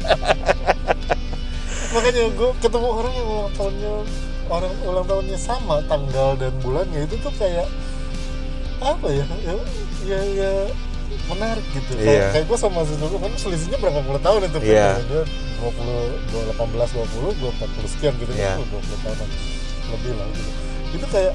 [1.93, 3.93] makanya gue ketemu orang yang ulang tahunnya
[4.53, 7.65] orang ulang tahunnya sama tanggal dan bulannya itu tuh kayak
[8.79, 9.55] apa ya ya
[10.05, 10.51] ya, ya
[11.29, 12.05] menarik gitu Iya.
[12.05, 14.91] kayak, kayak gue sama sesuatu kan selisihnya berapa puluh tahun itu kan Iya.
[15.03, 15.23] dia
[15.63, 18.53] 20 18 20 gue 40 sekian gitu Iya.
[18.53, 19.29] kan 20 tahun
[19.89, 20.51] lebih lah gitu
[20.93, 21.35] itu kayak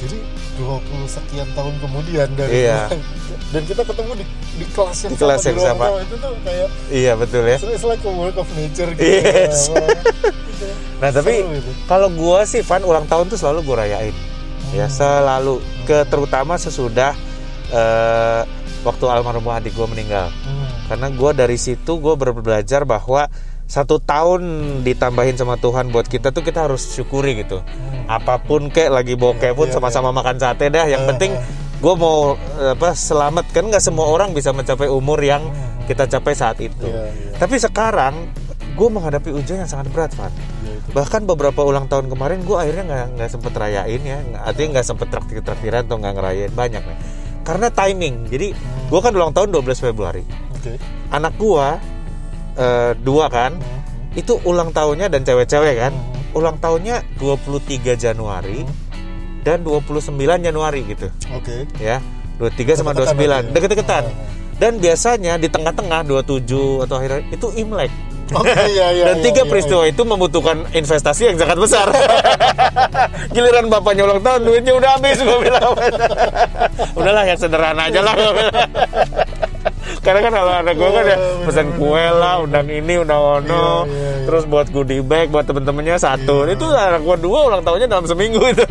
[0.00, 0.18] jadi
[0.56, 2.88] 20 sekian tahun kemudian dari Iya.
[3.52, 4.24] dan kita ketemu di,
[4.56, 5.86] di kelas yang Di kelas sama, yang di sama.
[6.00, 7.56] itu tuh kayak iya betul ya.
[7.60, 9.68] it's like a work of nature gitu Yes.
[10.60, 11.00] Ya, gitu.
[11.00, 11.32] Nah tapi
[11.86, 14.16] kalau gue sih Van ulang tahun tuh selalu gue rayain.
[14.70, 14.92] Ya Hmm.
[14.92, 15.54] selalu.
[15.82, 17.16] Ke terutama sesudah
[17.68, 18.42] eh,
[18.80, 20.28] waktu almarhum adik gue meninggal.
[20.42, 20.66] Hmm.
[20.86, 23.30] Karena gue dari situ gue belajar bahwa
[23.64, 24.42] satu tahun
[24.82, 27.62] ditambahin sama Tuhan buat kita tuh kita harus syukuri gitu.
[28.04, 30.84] Apa pun kek lagi bokeh pun Iya, sama-sama makan sate dah.
[30.84, 31.42] Yang Eh, penting eh.
[31.78, 35.46] gue mau apa selamat kan nggak semua orang bisa mencapai umur yang
[35.86, 36.82] kita capai saat itu.
[36.82, 37.38] Iya, iya.
[37.38, 38.14] Tapi sekarang
[38.70, 40.30] gue menghadapi ujian yang sangat berat, Van
[40.60, 40.90] Ya, itu.
[40.90, 45.06] bahkan beberapa ulang tahun kemarin gue akhirnya nggak nggak sempet rayain ya artinya nggak sempet
[45.08, 46.98] traktir traktiran atau nggak ngerayain banyak nih
[47.40, 48.48] karena timing jadi
[48.86, 50.76] gue kan ulang tahun 12 Februari Oke.
[51.10, 51.66] anak gue
[52.56, 53.80] eh, dua kan Hmm.
[54.12, 56.34] itu ulang tahunnya dan cewek-cewek kan Hmm.
[56.34, 58.66] ulang tahunnya 23 Januari
[59.40, 61.64] dan 29 Januari gitu Oke.
[61.76, 61.98] ya
[62.36, 63.52] 23 sama Deket-deketan 29 berarti ya?
[63.52, 64.14] deket-deketan Ah.
[64.56, 67.88] dan biasanya di tengah-tengah 27 atau akhirnya itu Imlek
[68.30, 71.86] Oke, iya, iya, dan iya, tiga iya, peristiwa itu membutuhkan investasi yang sangat besar.
[73.34, 75.74] Giliran bapaknya ulang tahun, duitnya udah habis gue bilang.
[76.98, 78.14] Udahlah yang sederhana aja lah.
[80.04, 81.92] karena kan kalau anak gue kan ya Iya, pesan bener-bener.
[81.92, 83.44] kue lah undang ini undang ono
[83.84, 84.24] Iya, iya, iya.
[84.24, 86.56] terus buat goodie bag buat temen-temennya satu Iya.
[86.56, 88.64] itu anak gue dua ulang tahunnya dalam seminggu itu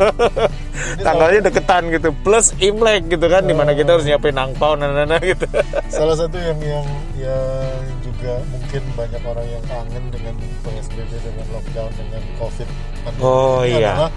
[1.04, 5.46] tanggalnya deketan gitu plus imlek gitu kan di mana kita harus nyiapin angpau nana gitu
[5.86, 6.86] salah satu yang yang
[7.20, 7.78] yang
[8.20, 12.68] juga mungkin banyak orang yang kangen dengan PSBB dengan lockdown dengan COVID
[13.00, 13.96] pandemi Oh, ini iya.
[13.96, 14.12] adalah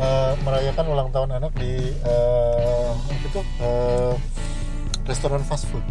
[0.00, 4.12] eh, merayakan ulang tahun anak di apa itu eh,
[5.04, 5.82] restoran fast food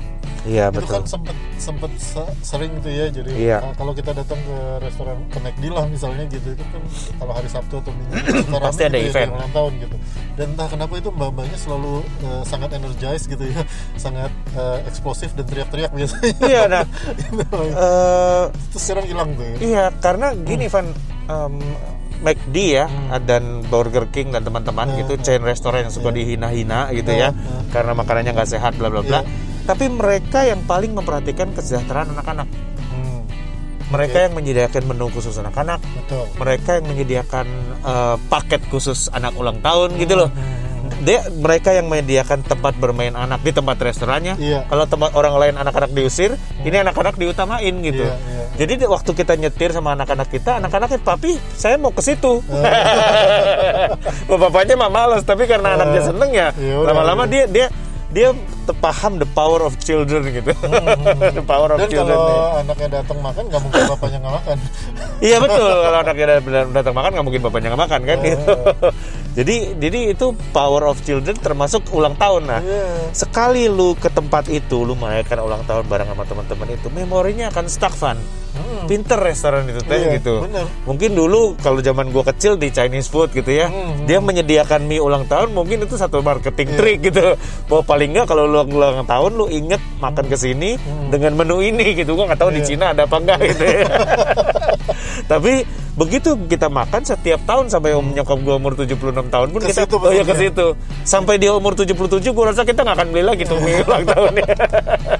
[0.41, 3.57] iya itu betul kan sempet sempet se- sering tuh ya jadi Iya.
[3.61, 6.81] uh, kalau kita datang ke restoran ke McD lah misalnya gitu itu kan
[7.15, 9.31] kalau hari Sabtu atau Minggu itu Pasti ada gitu ya, event.
[9.31, 9.95] ulang tahun gitu
[10.31, 11.93] dan entah kenapa itu mbak-mbaknya selalu
[12.23, 13.61] uh, sangat energized gitu ya
[14.03, 16.83] sangat uh, eksplosif dan teriak-teriak biasanya iya nah
[17.21, 17.59] Gitu.
[17.69, 20.87] eh, itu sekarang hilang tuh ya Iya, karena gini Van,
[21.27, 21.53] em,
[22.21, 23.17] McD ya Hmm.
[23.25, 25.23] dan Burger King dan teman-teman Hmm, gitu hmm.
[25.25, 26.17] chain restoran yang suka Iya.
[26.21, 27.63] dihina-hina gitu ya, Hmm, hmm.
[27.69, 29.21] karena makanannya nggak sehat bla bla bla.
[29.21, 29.29] Iya.
[29.61, 32.47] Tapi mereka yang paling memperhatikan kesejahteraan anak-anak.
[32.89, 33.21] Hmm,
[33.91, 34.23] Mereka Oke.
[34.23, 35.83] yang menyediakan menu khusus anak-anak,
[36.37, 37.47] mereka yang menyediakan
[37.81, 40.29] eh, paket khusus anak ulang tahun gitu loh.
[40.31, 40.70] Hmm,
[41.01, 44.37] Dia mereka yang menyediakan tempat bermain anak di tempat restorannya.
[44.37, 44.69] Iya.
[44.69, 48.05] Kalau tempat orang lain anak-anak diusir, ini anak-anak diutamain gitu.
[48.05, 48.43] Iya, iya.
[48.55, 52.45] Jadi di- waktu kita nyetir sama anak-anak kita, anak-anaknya papi, saya mau ke situ.
[54.29, 57.31] Bapaknya mah males, tapi karena Eh, anaknya seneng ya, iya lama-lama iya.
[57.31, 57.67] dia dia
[58.11, 58.27] dia
[58.73, 60.51] paham the power of children gitu.
[61.37, 62.13] the power of dan children.
[62.13, 62.61] kalau nih.
[62.61, 64.57] anaknya datang makan nggak mungkin bapaknya nggak makan
[65.21, 68.25] Iya betul, kalau anaknya dat- datang makan nggak mungkin bapaknya nggak makan kan Eh.
[68.27, 68.53] gitu.
[69.37, 72.59] jadi jadi itu power of children termasuk ulang tahun nah.
[72.59, 73.11] Iya.
[73.11, 77.65] Sekali lu ke tempat itu, lu merayakan ulang tahun bareng sama teman-teman itu, memorinya akan
[77.65, 78.17] stuck fun.
[78.51, 78.83] Hmm.
[78.83, 80.43] Pinter restoran itu teh Iya, gitu.
[80.43, 80.67] bener.
[80.83, 84.99] Mungkin dulu kalau zaman gua kecil di Chinese food gitu ya, Hmm, dia menyediakan mie
[84.99, 86.77] ulang tahun mungkin itu satu marketing Iya.
[86.77, 87.23] trick gitu.
[87.65, 90.77] Bahwa paling nggak kalau lu ulang tahun lu inget makan ke sini
[91.09, 92.13] dengan menu ini gitu.
[92.13, 92.67] Gua nggak tahu di Hmm.
[92.67, 92.69] Iya.
[92.77, 93.79] Cina ada apa enggak gitu ya.
[95.31, 99.75] Tapi begitu kita makan setiap tahun sampai om nyokap gua umur 76 tahun pun Ke
[99.75, 100.67] kita oh ya ke situ.
[101.03, 101.97] Sampai dia umur 77
[102.31, 104.47] gua rasa kita nggak akan beli lagi tuh mie ulang tahunnya.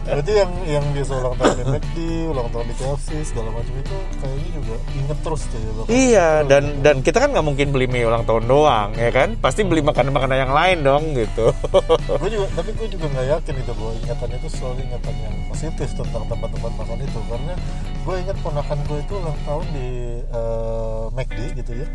[0.08, 1.98] Berarti yang yang biasa ulang tahun di McD,
[2.32, 5.72] ulang tahun di KFC segala macam itu kayaknya juga inget terus tuh ya.
[5.92, 9.36] Iya, dan dan kita kan nggak mungkin beli mie ulang tahun doang, ya kan?
[9.38, 11.52] Pasti beli makanan-makanan yang lain dong gitu.
[12.22, 15.90] gue juga tapi gue juga nggak yakin itu bahwa ingatannya itu selalu ingatan yang positif
[15.94, 17.54] tentang tempat-tempat makan itu karena
[18.02, 19.88] gue ingat ponakan gue itu ulang tahun di
[20.24, 21.88] eh, McD gitu ya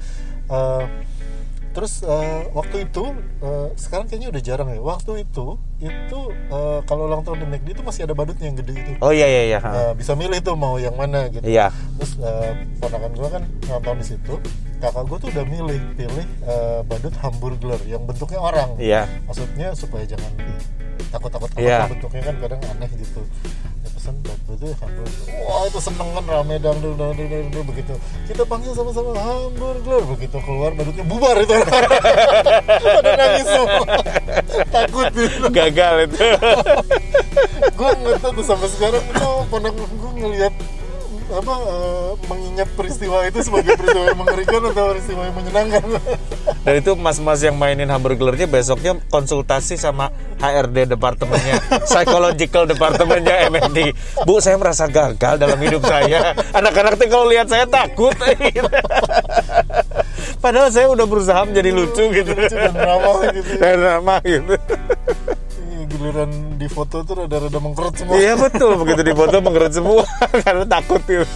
[0.46, 0.84] Eh,
[1.72, 3.04] terus eh, waktu itu
[3.42, 7.68] eh, sekarang kayaknya udah jarang ya waktu itu itu eh, kalau ulang tahun di McD
[7.74, 9.58] itu masih ada badutnya yang gede itu oh iya iya iya.
[9.58, 11.68] Nah, bisa milih tuh mau yang mana gitu Iya.
[11.98, 14.34] terus eh, ponakan gue kan nonton di situ
[14.76, 19.02] kakak gue tuh udah milih pilih eh, badut hamburger yang bentuknya orang Iya.
[19.26, 20.30] maksudnya supaya jangan
[21.10, 21.90] takut-takut Iya.
[21.90, 23.20] bentuknya kan kadang aneh gitu
[24.22, 27.94] badut itu hamburger wah itu seneng kan rame dangdut dangdut dangdut begitu.
[28.30, 31.54] Kita panggil sama-sama hamburger begitu keluar badutnya bubar itu.
[32.96, 33.86] Pada nangis semua.
[34.70, 36.26] Takut gitu Gagal itu.
[37.76, 40.52] gue nggak tahu tuh sampai sekarang itu ponakan gue ngelihat
[41.26, 45.82] apa eh, mengingat peristiwa itu sebagai peristiwa yang mengerikan atau peristiwa yang menyenangkan
[46.62, 53.94] Dan itu mas-mas yang mainin hamburgernya besoknya konsultasi sama HRD departemennya, psychological departemennya MND.
[54.26, 56.34] Bu, saya merasa gagal dalam hidup saya.
[56.58, 58.14] Anak-anak tuh kalau lihat saya takut.
[60.44, 62.30] Padahal saya udah berusaha menjadi lucu gitu.
[62.34, 63.60] lucu dan ramah gitu ya.
[63.62, 64.54] Dan ramah gitu.
[66.06, 70.06] Giliran di foto tuh rada-rada mengkerut semua Iya betul begitu di foto mengerut semua
[70.46, 71.26] karena takut gitu.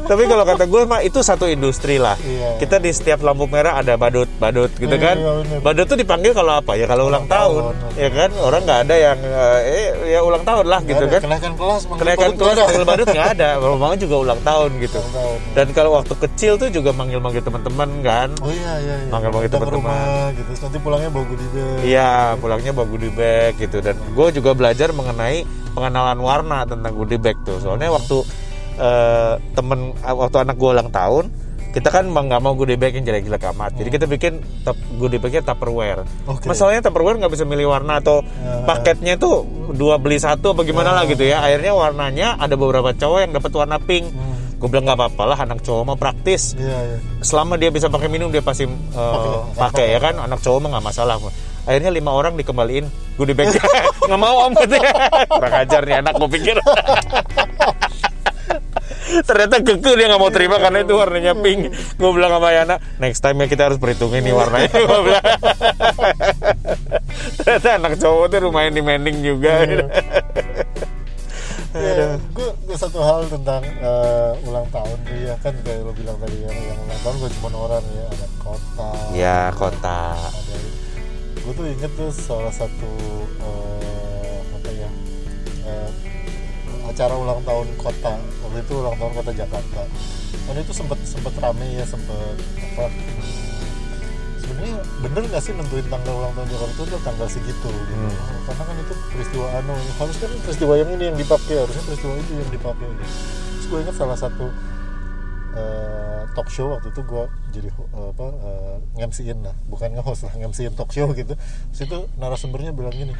[0.00, 2.16] Tapi kalau kata gue mah itu satu industri lah.
[2.18, 2.56] Iya.
[2.56, 5.16] Kita di setiap lampu merah ada badut, badut gitu Iya, kan.
[5.16, 5.58] iya, bener.
[5.60, 6.84] badut tuh dipanggil kalau apa ya?
[6.84, 7.92] Kalau ulang, Ulang tahun, tahun.
[7.94, 8.30] ya kan.
[8.38, 11.12] Orang nggak ada yang eh eh, ya ulang tahun lah Nggak gitu ada.
[11.12, 11.20] kan.
[11.22, 13.48] kenaikan kelas manggil Kenaikan kelas manggil badut nggak ada.
[13.58, 14.98] Memang juga ulang tahun gitu.
[14.98, 15.38] Ulang tahun.
[15.52, 18.28] Dan kalau waktu kecil tuh juga manggil-manggil teman-teman kan.
[18.38, 20.28] oh iya iya iya Manggil-manggil Datang ke teman-teman.
[20.32, 24.26] gitu Terus nanti pulangnya bawa goodie bag Iya, pulangnya bawa goodie bag gitu dan gue
[24.32, 27.58] juga belajar mengenai pengenalan warna tentang goodie bag tuh.
[27.58, 28.24] Soalnya waktu
[28.78, 31.24] eh, temen waktu anak gue ulang tahun,
[31.68, 33.76] kita kan nggak mau goodie bag yang jelek-jelek amat.
[33.76, 36.02] Jadi kita bikin tap, goodie bagnya Tupperware.
[36.24, 36.48] Oke.
[36.48, 38.64] Masalahnya Tupperware nggak bisa milih warna atau Ya.
[38.64, 39.44] paketnya tuh
[39.76, 41.44] dua beli satu apa gimana lah gitu ya.
[41.44, 44.08] Akhirnya warnanya ada beberapa cowok yang dapat warna pink.
[44.08, 44.34] Hmm.
[44.58, 48.10] Gue bilang nggak apa-apa lah anak cowok mah praktis iya iya selama dia bisa pakai
[48.10, 49.54] minum dia pasti uh, Pakai.
[49.54, 51.14] pakai ya kan anak cowok mah nggak masalah
[51.62, 53.54] akhirnya lima orang dikembaliin goodie bag
[54.10, 54.90] nggak mau om katanya
[55.30, 56.56] kurang ajar nih anak gue pikir
[59.24, 61.72] ternyata keke dia nggak mau terima karena itu warnanya pink.
[61.96, 64.72] Gue bilang sama Yana next time ya kita harus perhitungin nih warnanya.
[64.72, 65.24] Gua bilang.
[67.42, 69.64] ternyata anak cowok tuh lumayan demanding juga.
[71.78, 76.16] Ya, gue, gue satu hal tentang eh, ulang tahun tuh ya kan kayak lo bilang
[76.16, 78.90] tadi yang, yang ulang tahun gue cuma orang ya ada kota.
[79.12, 80.00] Ya kota.
[80.16, 80.56] Ada
[81.48, 82.92] gue tuh inget tuh salah satu
[83.40, 84.90] eh, apa ya
[85.64, 85.90] eh,
[86.88, 89.82] acara ulang tahun kota waktu itu ulang tahun kota Jakarta
[90.48, 92.86] dan itu sempet sempet rame ya sempet apa
[94.40, 97.92] sebenarnya bener nggak sih nentuin tanggal ulang tahun Jakarta itu tanggal segitu gitu.
[97.94, 98.16] Hmm.
[98.48, 102.32] karena kan itu peristiwa anu harusnya kan peristiwa yang ini yang dipakai harusnya peristiwa itu
[102.32, 103.04] yang dipakai gitu.
[103.52, 104.46] terus gue inget salah satu
[105.54, 105.98] eh,
[106.38, 110.72] talk show waktu itu gue jadi eh, apa uh, ngemsiin lah bukan nge-host lah ngemsiin
[110.78, 113.14] talk show gitu terus itu narasumbernya bilang gini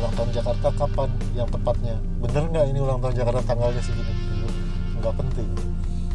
[0.00, 1.96] ulang tahun Jakarta kapan yang tepatnya?
[2.20, 4.48] Bener nggak ini ulang tahun Jakarta tanggalnya segini Dulu,
[5.00, 5.48] nggak penting.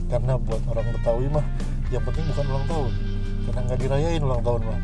[0.10, 1.46] Karena buat orang Betawi mah
[1.89, 2.92] yang penting bukan ulang tahun.
[3.48, 4.80] Karena nggak dirayain ulang tahun mah.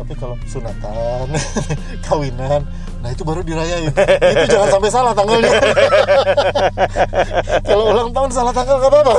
[0.00, 1.28] Tapi kalau sunatan
[2.08, 2.64] kawinan
[3.00, 3.88] nah itu baru dirayain.
[3.92, 5.56] Itu jangan sampai salah tanggalnya.
[7.68, 9.14] Kalau ulang tahun salah tanggal nggak apa-apa.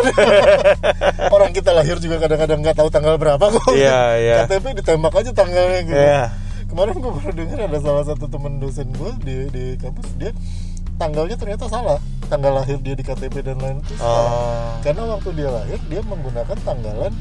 [1.36, 3.74] Orang kita lahir juga kadang-kadang nggak tahu tanggal berapa kok.
[3.74, 4.36] Iya, iya.
[4.46, 5.98] KTP ditembak aja tanggalnya gitu.
[5.98, 6.30] Iya.
[6.72, 10.32] Kemarin gue baru dengar ada salah satu temen dosen gue di di kampus dia
[10.96, 12.00] tanggalnya ternyata salah.
[12.32, 14.32] Tanggal lahir dia di KTP dan lain itu salah.
[14.32, 17.14] Oh karena waktu dia lahir dia menggunakan tanggalan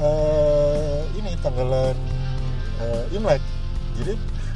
[0.00, 1.96] eh ini tanggalan
[2.80, 3.42] eh, Imlek.
[4.00, 4.14] Jadi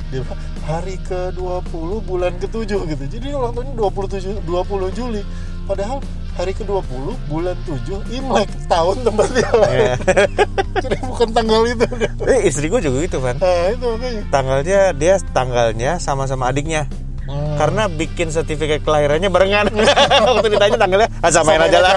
[0.08, 0.22] dia
[0.64, 3.04] hari ke-20 bulan ke-7 gitu.
[3.04, 5.22] Jadi ulang tahunnya 27 20 Juli.
[5.68, 6.00] Padahal
[6.34, 9.78] hari ke-20 bulan 7 Imlek tahun tempat dia lahir.
[9.78, 9.94] Iya.
[10.84, 11.86] jadi bukan tanggal itu.
[12.26, 14.22] Eh istri gue juga gitu kan nah itu makanya.
[14.34, 16.90] Tanggalnya dia tanggalnya sama-sama adiknya.
[17.24, 17.56] Hmm.
[17.56, 19.72] karena bikin sertifikat kelahirannya barengan.
[20.28, 21.94] Waktu ditanya tanggalnya ah, samain aja lah.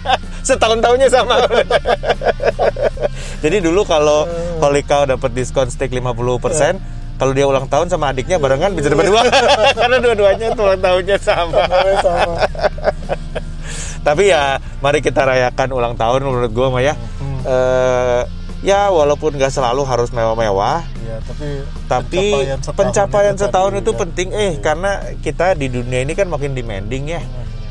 [0.48, 1.36] setahun tahunnya sama.
[3.44, 4.24] Jadi dulu kalau
[4.64, 6.80] Holy Cow dapat diskon steak 50%
[7.20, 9.20] kalau dia ulang tahun sama adiknya barengan bisa dapat dua.
[9.76, 11.60] Karena dua-duanya ulang tahunnya sama.
[12.00, 12.36] Sama
[14.00, 14.42] tapi ya
[14.78, 17.40] mari kita rayakan ulang tahun menurut gue mah ya Hmm.
[17.42, 18.22] Eh,
[18.60, 21.46] ya walaupun nggak selalu harus mewah-mewah ya tapi
[21.86, 23.98] tapi setahun pencapaian itu setahun tadi itu ya.
[23.98, 27.20] penting eh karena kita di dunia ini kan makin demanding ya.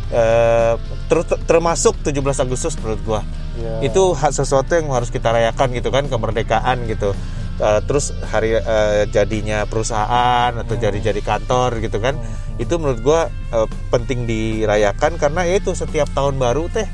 [0.10, 0.74] Eh,
[1.06, 3.22] ter- termasuk 17 Agustus menurut gua
[3.54, 3.84] Ya.
[3.84, 7.12] itu hak sesuatu yang harus kita rayakan gitu kan kemerdekaan gitu
[7.60, 10.82] Eh, terus hari eh, jadinya perusahaan atau Hmm.
[10.82, 12.16] jadi jadi kantor gitu kan
[12.56, 16.88] itu menurut gua eh, penting dirayakan karena ya itu setiap tahun baru teh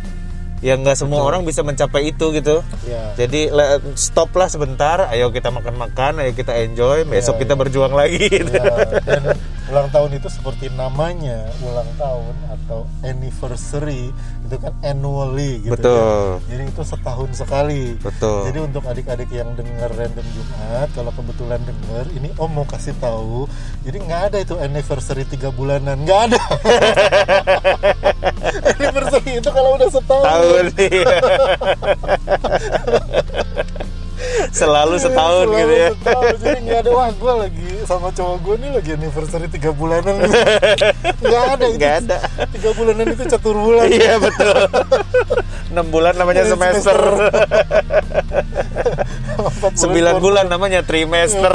[0.65, 5.29] yang nggak semua orang bisa mencapai itu gitu ya jadi le- stop lah sebentar, ayo
[5.29, 7.59] kita makan-makan, ayo kita enjoy, besok Iya, kita iya.
[7.61, 8.25] berjuang lagi.
[8.25, 8.49] gitu.
[8.49, 8.65] Ya,
[9.05, 9.23] dan
[9.65, 14.13] ulang tahun itu seperti namanya ulang tahun atau anniversary
[14.45, 16.37] itu kan annually gitu Betul.
[16.45, 16.53] ya.
[16.53, 18.45] jadi itu setahun sekali Betul.
[18.45, 23.49] jadi untuk adik-adik yang dengar random Jumat kalau kebetulan dengar ini Om mau kasih tahu
[23.81, 26.41] jadi nggak ada itu anniversary tiga bulanan nggak ada
[28.77, 31.17] anniversary itu kalau udah setahun Tahun iya.
[34.55, 35.89] Selalu setahun Selalu gitu ya.
[35.91, 36.25] setahun.
[36.39, 40.15] jadi nggak ada wah gue lagi sama cowok gue nih lagi anniversary tiga bulanan
[41.21, 42.17] nggak ada itu Nggak ada.
[42.49, 44.55] tiga bulanan itu catur bulan Iya betul.
[45.67, 46.97] 6 bulan namanya Iya, semester.
[49.75, 51.51] 9 bulan namanya trimester.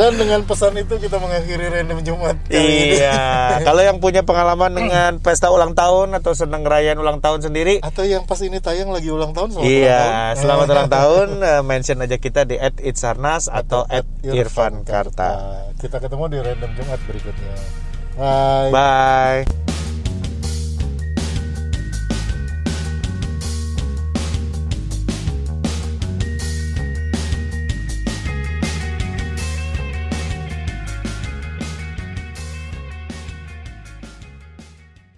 [0.00, 2.96] Dan dengan pesan itu kita mengakhiri random Jumat kali ini.
[2.96, 3.60] iya.
[3.60, 8.00] Kalau yang punya pengalaman dengan pesta ulang tahun atau seneng ngerayain ulang tahun sendiri, atau
[8.02, 10.36] yang pas ini tayang lagi ulang tahun selamat ulang Iya, tahun.
[10.40, 11.28] selamat ulang tahun.
[11.38, 13.84] Eh, Mention aja kita di @itsarnas atau
[14.24, 15.28] @irfankarta.
[15.28, 17.54] Nah, kita ketemu di random Jumat berikutnya
[18.16, 19.79] bye Bye.